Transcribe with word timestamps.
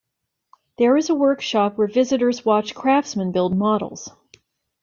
There 0.79 0.97
is 0.97 1.11
a 1.11 1.13
workshop 1.13 1.77
where 1.77 1.85
visitors 1.85 2.39
can 2.41 2.49
watch 2.49 2.73
craftsmen 2.73 3.31
build 3.31 3.55
models. 3.55 4.09